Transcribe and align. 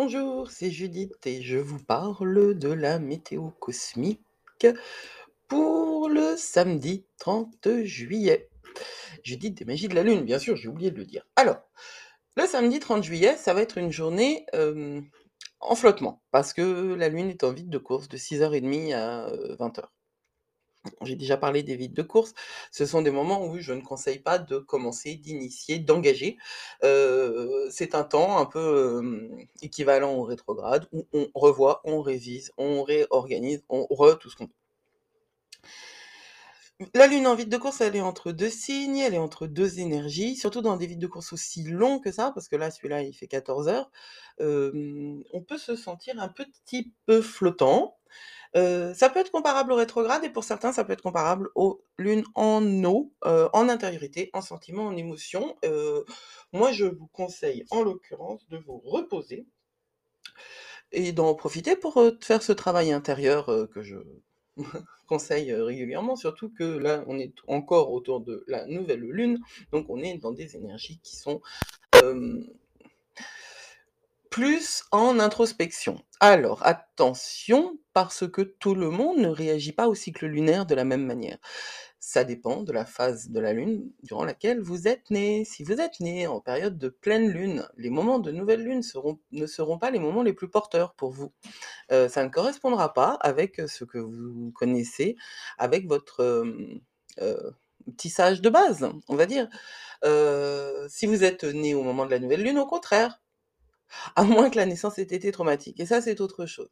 Bonjour, 0.00 0.48
c'est 0.48 0.70
Judith 0.70 1.26
et 1.26 1.42
je 1.42 1.58
vous 1.58 1.80
parle 1.82 2.56
de 2.56 2.68
la 2.68 3.00
météo 3.00 3.50
cosmique 3.58 4.68
pour 5.48 6.08
le 6.08 6.36
samedi 6.36 7.04
30 7.18 7.82
juillet. 7.82 8.48
Judith 9.24 9.58
des 9.58 9.64
magies 9.64 9.88
de 9.88 9.96
la 9.96 10.04
Lune, 10.04 10.20
bien 10.20 10.38
sûr, 10.38 10.54
j'ai 10.54 10.68
oublié 10.68 10.92
de 10.92 10.98
le 10.98 11.04
dire. 11.04 11.26
Alors, 11.34 11.56
le 12.36 12.46
samedi 12.46 12.78
30 12.78 13.02
juillet, 13.02 13.36
ça 13.36 13.54
va 13.54 13.60
être 13.60 13.76
une 13.76 13.90
journée 13.90 14.46
en 15.58 15.74
flottement, 15.74 16.22
parce 16.30 16.52
que 16.52 16.94
la 16.94 17.08
Lune 17.08 17.30
est 17.30 17.42
en 17.42 17.52
vide 17.52 17.68
de 17.68 17.78
course 17.78 18.08
de 18.08 18.16
6h30 18.16 18.94
à 18.94 19.32
20h. 19.58 19.82
J'ai 21.02 21.16
déjà 21.16 21.36
parlé 21.36 21.62
des 21.62 21.76
vides 21.76 21.94
de 21.94 22.02
course. 22.02 22.34
Ce 22.70 22.86
sont 22.86 23.02
des 23.02 23.10
moments 23.10 23.46
où 23.46 23.58
je 23.58 23.72
ne 23.72 23.80
conseille 23.80 24.18
pas 24.18 24.38
de 24.38 24.58
commencer, 24.58 25.14
d'initier, 25.14 25.78
d'engager. 25.78 26.36
Euh, 26.84 27.68
c'est 27.70 27.94
un 27.94 28.04
temps 28.04 28.38
un 28.38 28.46
peu 28.46 28.58
euh, 28.58 29.28
équivalent 29.62 30.14
au 30.14 30.22
rétrograde 30.22 30.88
où 30.92 31.06
on 31.12 31.28
revoit, 31.34 31.80
on 31.84 32.00
révise, 32.02 32.52
on 32.58 32.82
réorganise, 32.82 33.64
on 33.68 33.86
re 33.90 34.18
tout 34.18 34.30
ce 34.30 34.36
qu'on 34.36 34.46
peut. 34.46 34.52
La 36.94 37.08
lune 37.08 37.26
en 37.26 37.34
vide 37.34 37.48
de 37.48 37.56
course, 37.56 37.80
elle 37.80 37.96
est 37.96 38.00
entre 38.00 38.30
deux 38.30 38.48
signes, 38.48 38.98
elle 38.98 39.14
est 39.14 39.18
entre 39.18 39.48
deux 39.48 39.80
énergies, 39.80 40.36
surtout 40.36 40.62
dans 40.62 40.76
des 40.76 40.86
vides 40.86 41.00
de 41.00 41.08
course 41.08 41.32
aussi 41.32 41.64
longs 41.64 41.98
que 41.98 42.12
ça, 42.12 42.30
parce 42.32 42.46
que 42.48 42.54
là, 42.54 42.70
celui-là, 42.70 43.02
il 43.02 43.12
fait 43.12 43.26
14 43.26 43.66
heures. 43.66 43.90
On 44.38 45.42
peut 45.46 45.58
se 45.58 45.74
sentir 45.74 46.20
un 46.20 46.28
petit 46.28 46.92
peu 47.06 47.20
flottant. 47.20 47.96
Ça 48.54 49.10
peut 49.10 49.20
être 49.20 49.30
comparable 49.30 49.72
au 49.72 49.76
rétrograde 49.76 50.24
et 50.24 50.30
pour 50.30 50.44
certains, 50.44 50.72
ça 50.72 50.84
peut 50.84 50.92
être 50.92 51.02
comparable 51.02 51.50
aux 51.54 51.82
lunes 51.98 52.24
en 52.34 52.62
eau, 52.84 53.12
en 53.22 53.68
intériorité, 53.68 54.30
en 54.32 54.42
sentiment, 54.42 54.86
en 54.86 54.96
émotion. 54.96 55.56
Moi, 56.52 56.72
je 56.72 56.86
vous 56.86 57.08
conseille 57.08 57.64
en 57.70 57.82
l'occurrence 57.82 58.46
de 58.48 58.58
vous 58.58 58.78
reposer 58.78 59.46
et 60.92 61.12
d'en 61.12 61.34
profiter 61.34 61.76
pour 61.76 62.02
faire 62.22 62.42
ce 62.42 62.52
travail 62.52 62.92
intérieur 62.92 63.46
que 63.72 63.82
je 63.82 63.96
conseille 65.06 65.52
régulièrement, 65.52 66.16
surtout 66.16 66.50
que 66.50 66.64
là, 66.64 67.04
on 67.06 67.18
est 67.18 67.34
encore 67.46 67.92
autour 67.92 68.20
de 68.20 68.44
la 68.46 68.66
nouvelle 68.66 69.00
lune, 69.00 69.38
donc 69.72 69.86
on 69.88 69.98
est 70.02 70.18
dans 70.18 70.32
des 70.32 70.56
énergies 70.56 71.00
qui 71.02 71.16
sont 71.16 71.40
plus 74.38 74.84
en 74.92 75.18
introspection. 75.18 76.00
Alors, 76.20 76.64
attention, 76.64 77.76
parce 77.92 78.30
que 78.30 78.42
tout 78.42 78.76
le 78.76 78.88
monde 78.88 79.18
ne 79.18 79.26
réagit 79.26 79.72
pas 79.72 79.88
au 79.88 79.96
cycle 79.96 80.26
lunaire 80.26 80.64
de 80.64 80.76
la 80.76 80.84
même 80.84 81.04
manière. 81.04 81.38
Ça 81.98 82.22
dépend 82.22 82.62
de 82.62 82.70
la 82.70 82.84
phase 82.84 83.30
de 83.30 83.40
la 83.40 83.52
lune 83.52 83.90
durant 84.04 84.24
laquelle 84.24 84.60
vous 84.60 84.86
êtes 84.86 85.10
né. 85.10 85.44
Si 85.44 85.64
vous 85.64 85.80
êtes 85.80 85.98
né 85.98 86.28
en 86.28 86.38
période 86.38 86.78
de 86.78 86.88
pleine 86.88 87.28
lune, 87.28 87.66
les 87.78 87.90
moments 87.90 88.20
de 88.20 88.30
nouvelle 88.30 88.62
lune 88.62 88.80
ne 89.32 89.46
seront 89.48 89.78
pas 89.78 89.90
les 89.90 89.98
moments 89.98 90.22
les 90.22 90.34
plus 90.34 90.48
porteurs 90.48 90.94
pour 90.94 91.10
vous. 91.10 91.32
Euh, 91.90 92.08
ça 92.08 92.22
ne 92.22 92.28
correspondra 92.28 92.94
pas 92.94 93.18
avec 93.20 93.60
ce 93.66 93.82
que 93.82 93.98
vous 93.98 94.52
connaissez, 94.54 95.16
avec 95.58 95.88
votre 95.88 96.20
euh, 96.20 96.80
euh, 97.20 97.50
tissage 97.96 98.40
de 98.40 98.50
base, 98.50 98.88
on 99.08 99.16
va 99.16 99.26
dire. 99.26 99.48
si 100.88 101.06
vous 101.06 101.24
êtes 101.24 101.42
né 101.42 101.74
au 101.74 101.82
moment 101.82 102.06
de 102.06 102.12
la 102.12 102.20
nouvelle 102.20 102.44
lune, 102.44 102.60
au 102.60 102.66
contraire, 102.66 103.18
à 104.16 104.24
moins 104.24 104.50
que 104.50 104.56
la 104.56 104.66
naissance 104.66 104.98
ait 104.98 105.02
été 105.02 105.30
traumatique 105.32 105.80
et 105.80 105.86
ça, 105.86 106.00
c'est 106.00 106.20
autre 106.20 106.46
chose. 106.46 106.70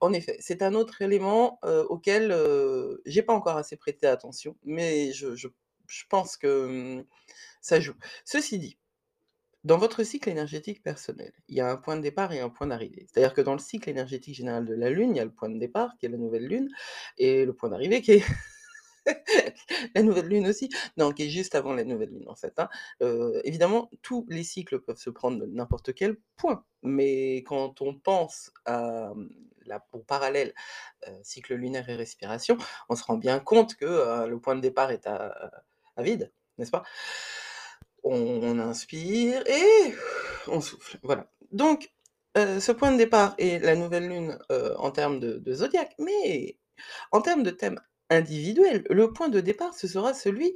En 0.00 0.12
effet, 0.12 0.36
c'est 0.40 0.62
un 0.62 0.74
autre 0.74 1.02
élément, 1.02 1.58
auquel, 1.88 2.36
j'ai 3.06 3.22
pas 3.22 3.34
encore 3.34 3.56
assez 3.56 3.76
prêté 3.76 4.06
attention, 4.06 4.56
mais 4.64 5.12
je 5.12 5.48
pense 6.08 6.36
que, 6.36 6.98
mmh, 6.98 7.04
ça 7.60 7.80
joue. 7.80 7.94
Ceci 8.24 8.58
dit, 8.58 8.78
dans 9.64 9.78
votre 9.78 10.04
cycle 10.04 10.28
énergétique 10.28 10.82
personnel, 10.82 11.32
il 11.48 11.56
y 11.56 11.60
a 11.60 11.68
un 11.68 11.76
point 11.76 11.96
de 11.96 12.00
départ 12.00 12.32
et 12.32 12.38
un 12.38 12.48
point 12.48 12.68
d'arrivée. 12.68 13.08
C'est-à-dire 13.10 13.34
que 13.34 13.40
dans 13.40 13.52
le 13.52 13.58
cycle 13.58 13.90
énergétique 13.90 14.36
général 14.36 14.64
de 14.64 14.74
la 14.74 14.90
Lune, 14.90 15.10
il 15.10 15.16
y 15.16 15.20
a 15.20 15.24
le 15.24 15.32
point 15.32 15.48
de 15.48 15.58
départ 15.58 15.96
qui 15.98 16.06
est 16.06 16.08
la 16.08 16.18
nouvelle 16.18 16.46
Lune 16.46 16.68
et 17.18 17.44
le 17.44 17.52
point 17.52 17.68
d'arrivée 17.68 18.00
qui 18.00 18.12
est 18.12 18.24
la 19.94 20.02
nouvelle 20.02 20.28
lune 20.28 20.46
aussi, 20.46 20.68
non, 20.96 21.12
qui 21.12 21.24
est 21.24 21.30
juste 21.30 21.54
avant 21.54 21.72
la 21.72 21.84
nouvelle 21.84 22.10
lune 22.10 22.28
en 22.28 22.34
fait. 22.34 22.58
Hein. 22.58 22.68
évidemment, 23.44 23.90
tous 24.02 24.26
les 24.28 24.44
cycles 24.44 24.80
peuvent 24.80 24.98
se 24.98 25.10
prendre 25.10 25.44
n'importe 25.46 25.94
quel 25.94 26.16
point, 26.36 26.64
mais 26.82 27.38
quand 27.38 27.82
on 27.82 27.94
pense 27.94 28.52
à, 28.64 29.12
mmh, 29.14 29.28
la, 29.66 29.84
au 29.92 29.98
parallèle 29.98 30.54
cycle 31.22 31.54
lunaire 31.54 31.88
et 31.88 31.96
respiration, 31.96 32.56
on 32.88 32.96
se 32.96 33.04
rend 33.04 33.16
bien 33.16 33.38
compte 33.38 33.74
que 33.76 34.26
le 34.26 34.40
point 34.40 34.56
de 34.56 34.60
départ 34.60 34.90
est 34.90 35.06
à, 35.06 35.52
vide, 35.98 36.32
n'est-ce 36.58 36.70
pas? 36.70 36.84
On, 38.04 38.58
inspire 38.60 39.42
et 39.46 39.94
on 40.48 40.60
souffle. 40.60 40.98
Voilà. 41.02 41.28
Donc, 41.50 41.92
ce 42.36 42.72
point 42.72 42.92
de 42.92 42.98
départ 42.98 43.34
est 43.38 43.58
la 43.58 43.74
nouvelle 43.74 44.08
lune 44.08 44.38
en 44.50 44.90
termes 44.90 45.18
de, 45.18 45.38
de 45.38 45.52
zodiaque, 45.52 45.94
mais 45.98 46.56
en 47.12 47.20
termes 47.20 47.42
de 47.42 47.50
thème 47.50 47.80
individuel. 48.10 48.84
Le 48.90 49.12
point 49.12 49.28
de 49.28 49.40
départ, 49.40 49.74
ce 49.74 49.88
sera 49.88 50.14
celui, 50.14 50.54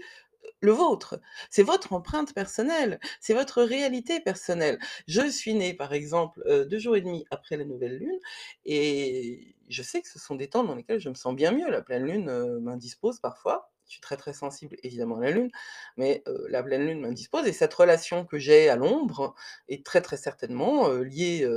le 0.62 0.72
vôtre. 0.72 1.21
C'est 1.50 1.62
votre 1.62 1.93
empreinte 1.93 2.34
personnelle, 2.34 3.00
c'est 3.21 3.34
votre 3.34 3.62
réalité 3.62 4.21
personnelle. 4.21 4.78
Je 5.09 5.28
suis 5.28 5.55
née, 5.55 5.75
par 5.75 5.93
exemple, 5.93 6.43
deux 6.69 6.78
jours 6.78 6.97
et 6.97 7.00
demi 7.00 7.25
après 7.31 7.56
la 7.56 7.65
nouvelle 7.65 7.97
lune, 7.99 8.19
et 8.65 9.55
je 9.69 9.83
sais 9.83 10.03
que 10.03 10.09
ce 10.09 10.19
sont 10.19 10.34
des 10.34 10.49
temps 10.49 10.65
dans 10.65 10.75
lesquels 10.75 11.00
je 11.00 11.09
me 11.09 11.15
sens 11.15 11.34
bien 11.34 11.53
mieux. 11.53 11.71
La 11.71 11.83
pleine 11.83 12.05
lune 12.05 12.60
m'indispose 12.60 13.21
parfois. 13.21 13.71
Je 13.87 13.93
suis 13.94 14.00
très 14.00 14.16
très 14.16 14.33
sensible 14.33 14.77
évidemment 14.84 15.16
à 15.16 15.21
la 15.22 15.31
lune, 15.33 15.50
mais 15.97 16.22
la 16.49 16.62
pleine 16.62 16.87
lune 16.87 17.00
m'indispose 17.00 17.47
et 17.47 17.53
cette 17.53 17.75
relation 17.75 18.25
que 18.25 18.39
j'ai 18.39 18.69
à 18.69 18.77
l'ombre 18.77 19.34
est 19.69 19.84
très 19.84 20.00
très 20.00 20.16
certainement 20.16 20.89
liée 20.91 21.49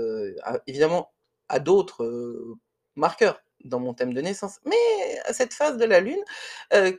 évidemment 0.65 1.13
à 1.49 1.59
d'autres 1.59 2.55
marqueurs 2.95 3.42
dans 3.65 3.79
mon 3.79 3.93
thème 3.93 4.13
de 4.13 4.21
naissance, 4.21 4.59
mais 4.65 5.19
à 5.25 5.33
cette 5.33 5.53
phase 5.53 5.77
de 5.77 5.85
la 5.85 5.99
Lune 5.99 6.23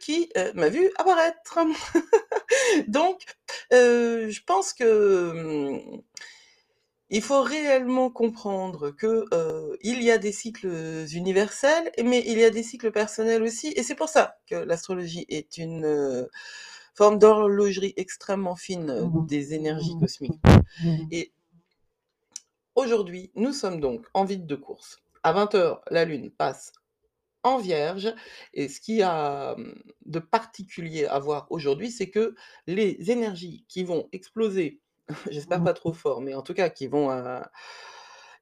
qui 0.01 0.31
m'a 0.55 0.69
vu 0.69 0.91
apparaître. 0.99 1.59
Donc, 2.89 3.23
je 3.71 4.41
pense 4.45 4.73
que 4.73 5.33
mmh, 5.33 6.03
il 7.11 7.23
faut 7.23 7.43
réellement 7.43 8.11
comprendre 8.11 8.91
que 8.91 9.25
il 9.83 10.03
y 10.03 10.11
a 10.11 10.19
des 10.19 10.33
cycles 10.33 11.05
universels, 11.13 11.93
mais 12.03 12.23
il 12.27 12.39
y 12.39 12.45
a 12.45 12.51
des 12.51 12.63
cycles 12.63 12.91
personnels 12.93 13.43
aussi, 13.43 13.73
et 13.77 13.83
c'est 13.83 13.95
pour 13.95 14.09
ça 14.09 14.39
que 14.49 14.55
l'astrologie 14.57 15.27
est 15.29 15.59
une 15.59 16.29
forme 16.95 17.19
d'horlogerie 17.19 17.93
extrêmement 17.97 18.57
fine 18.57 18.87
Mmh 18.87 19.27
des 19.27 19.55
énergies 19.55 19.97
Mmh 19.97 20.01
cosmiques. 20.01 20.41
Mmh 20.83 20.97
Et 21.11 21.33
aujourd'hui, 22.75 23.31
nous 23.35 23.53
sommes 23.53 23.81
donc 23.81 24.07
en 24.15 24.25
vide 24.25 24.47
de 24.47 24.57
course 24.57 24.99
à 25.25 25.33
20h, 25.33 25.83
la 25.91 26.05
Lune 26.07 26.31
passe 26.31 26.73
en 27.43 27.59
Vierge. 27.59 28.15
Et 28.55 28.69
ce 28.69 28.81
qu'il 28.81 28.97
y 28.97 29.03
a 29.03 29.57
de 30.07 30.19
particulier 30.19 31.07
à 31.07 31.19
voir 31.19 31.47
aujourd'hui, 31.51 31.91
c'est 31.91 32.11
que 32.11 32.35
les 32.67 33.11
énergies 33.11 33.65
qui 33.69 33.85
vont 33.85 34.09
exploser, 34.13 34.81
j'espère 35.31 35.63
Mmh 35.63 35.65
pas 35.65 35.75
trop 35.75 35.93
fort, 35.93 36.21
mais 36.23 36.35
en 36.35 36.43
tout 36.43 36.55
cas 36.55 36.71
qui 36.71 36.87
vont 36.89 37.11
euh, 37.11 37.41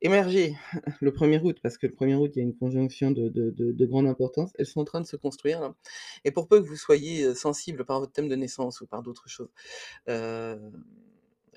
émerger 0.00 0.56
le 1.00 1.12
1er 1.12 1.40
août, 1.40 1.58
parce 1.62 1.78
que 1.78 1.86
le 1.86 1.92
1er 1.94 2.14
août, 2.14 2.30
il 2.34 2.38
y 2.38 2.42
a 2.42 2.44
une 2.44 2.56
conjonction 2.56 3.10
de, 3.12 3.28
de- 3.28 3.50
de- 3.50 3.72
de 3.72 3.86
grande 3.86 4.06
importance, 4.06 4.50
elles 4.58 4.66
sont 4.66 4.80
en 4.80 4.84
train 4.84 5.00
de 5.00 5.06
se 5.06 5.16
construire. 5.16 5.60
là. 5.60 5.74
Et 6.24 6.30
pour 6.32 6.48
peu 6.48 6.60
que 6.60 6.66
vous 6.66 6.76
soyez 6.76 7.34
sensible 7.34 7.84
par 7.84 8.00
votre 8.00 8.12
thème 8.12 8.28
de 8.28 8.34
naissance 8.36 8.80
ou 8.80 8.86
par 8.86 9.02
d'autres 9.02 9.28
choses, 9.28 9.50
euh, 10.08 10.58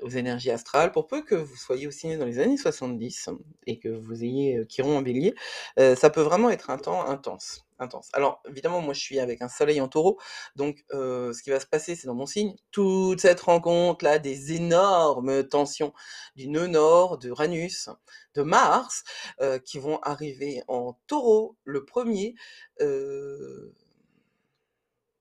aux 0.02 0.10
énergies 0.10 0.52
astrales, 0.52 0.92
pour 0.92 1.08
peu 1.08 1.22
que 1.24 1.36
vous 1.36 1.56
soyez 1.56 1.88
aussi 1.88 2.08
né 2.08 2.18
dans 2.18 2.26
les 2.26 2.40
années 2.40 2.58
70 2.58 3.30
et 3.68 3.80
que 3.80 3.90
vous 3.90 4.24
ayez 4.24 4.58
euh, 4.58 4.66
Chiron 4.68 4.98
en 4.98 5.02
bélier, 5.02 5.36
euh, 5.80 5.96
ça 5.96 6.10
peut 6.10 6.22
vraiment 6.22 6.50
être 6.50 6.70
un 6.70 6.78
temps 6.78 7.06
intense. 7.08 7.66
Intense. 7.78 8.10
Alors 8.14 8.42
évidemment, 8.48 8.80
moi 8.80 8.94
je 8.94 9.02
suis 9.02 9.20
avec 9.20 9.42
un 9.42 9.50
soleil 9.50 9.82
en 9.82 9.90
taureau, 9.90 10.18
donc 10.56 10.86
euh, 10.94 11.34
ce 11.34 11.44
qui 11.44 11.50
va 11.50 11.60
se 11.60 11.66
passer, 11.66 11.96
c'est 11.96 12.08
dans 12.08 12.16
mon 12.16 12.26
signe, 12.26 12.56
toute 12.72 13.20
cette 13.20 13.42
rencontre 13.42 14.06
là, 14.06 14.18
des 14.18 14.54
énormes 14.54 15.44
tensions 15.46 15.94
du 16.38 16.48
nœud 16.48 16.68
nord, 16.68 17.18
de 17.18 17.28
Uranus, 17.30 17.90
de 18.34 18.44
Mars, 18.44 19.04
euh, 19.42 19.60
qui 19.60 19.78
vont 19.78 20.00
arriver 20.04 20.64
en 20.70 20.98
taureau 21.08 21.58
le 21.66 21.84
premier, 21.84 22.36
euh, 22.82 23.74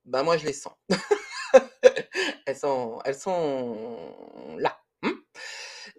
bah 0.05 0.23
moi 0.23 0.37
je 0.37 0.47
les 0.47 0.53
sens. 0.53 0.75
Sont, 2.65 2.99
elles 3.05 3.15
sont 3.15 4.57
là. 4.57 4.81
Mmh. 5.03 5.11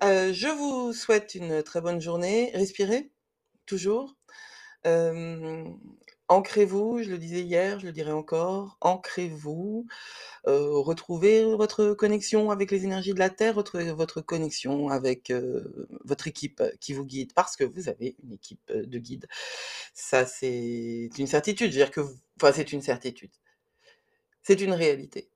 Euh, 0.04 0.34
je 0.34 0.48
vous 0.48 0.94
souhaite 0.94 1.36
une 1.36 1.62
très 1.62 1.80
bonne 1.80 2.02
journée. 2.02 2.50
Respirez, 2.56 3.12
toujours. 3.68 4.16
Euh, 4.88 5.64
ancrez-vous, 6.28 7.04
je 7.04 7.12
le 7.12 7.20
disais 7.20 7.42
hier, 7.42 7.80
je 7.80 7.86
le 7.86 7.92
dirai 7.92 8.14
encore. 8.14 8.80
Ancrez-vous. 8.82 9.86
Euh, 10.48 10.80
retrouvez 10.80 11.44
votre 11.44 11.94
connexion 11.94 12.50
avec 12.50 12.72
les 12.72 12.84
énergies 12.84 13.14
de 13.14 13.20
la 13.20 13.30
Terre, 13.30 13.54
retrouvez 13.54 13.92
votre 13.92 14.22
connexion 14.22 14.90
avec 14.90 15.32
votre 16.04 16.28
équipe 16.28 16.64
qui 16.82 16.94
vous 16.94 17.06
guide, 17.06 17.32
parce 17.36 17.56
que 17.56 17.64
vous 17.64 17.90
avez 17.90 18.16
une 18.24 18.34
équipe 18.34 18.72
de 18.74 18.98
guide. 18.98 19.28
Ça, 19.94 20.26
c'est 20.26 21.12
une 21.16 21.28
certitude. 21.28 21.70
Dire 21.70 21.92
que, 21.92 22.02
c'est 22.56 22.72
une 22.74 22.82
certitude. 22.82 23.32
C'est 24.42 24.62
une 24.62 24.74
réalité. 24.74 25.30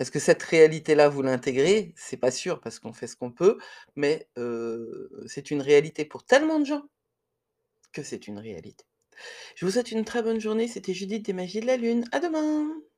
Est-ce 0.00 0.10
que 0.10 0.18
cette 0.18 0.42
réalité-là, 0.42 1.08
vous 1.08 1.22
l'intégrez? 1.22 1.92
C'est 1.94 2.16
pas 2.16 2.32
sûr 2.32 2.60
parce 2.60 2.80
qu'on 2.80 2.92
fait 2.92 3.06
ce 3.06 3.14
qu'on 3.16 3.30
peut, 3.30 3.58
mais 3.94 4.28
c'est 5.26 5.50
une 5.52 5.60
réalité 5.62 6.04
pour 6.04 6.24
tellement 6.24 6.58
de 6.58 6.64
gens 6.66 6.82
que 7.92 8.02
c'est 8.02 8.26
une 8.26 8.38
réalité. 8.38 8.84
Je 9.54 9.66
vous 9.66 9.72
souhaite 9.72 9.92
une 9.92 10.04
très 10.04 10.22
bonne 10.22 10.40
journée, 10.40 10.66
c'était 10.68 10.94
Judith 10.94 11.24
des 11.26 11.34
Magies 11.34 11.60
de 11.60 11.66
la 11.66 11.76
Lune. 11.76 12.04
À 12.12 12.20
demain! 12.20 12.89